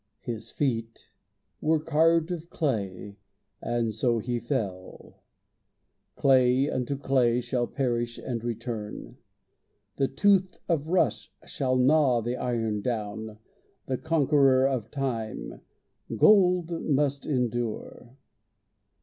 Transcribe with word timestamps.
His 0.23 0.49
feet 0.49 1.11
were 1.61 1.79
carved 1.79 2.31
of 2.31 2.49
clay 2.49 3.17
and 3.61 3.93
so 3.93 4.17
he 4.17 4.39
fell. 4.39 5.21
Clay 6.15 6.67
unto 6.67 6.97
clay 6.97 7.39
shall 7.39 7.67
perish 7.67 8.17
and 8.17 8.43
return. 8.43 9.17
The 9.97 10.07
tooth 10.07 10.57
of 10.67 10.87
rust 10.87 11.29
shall 11.45 11.75
gnaw 11.75 12.21
the 12.23 12.35
iron 12.35 12.81
down. 12.81 13.37
The 13.85 13.99
conqueror 13.99 14.67
of 14.67 14.89
time, 14.89 15.61
gold 16.17 16.71
must 16.83 17.27
endure. 17.27 18.17